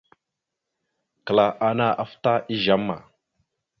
[1.25, 2.97] Kəla ana aftá izeama.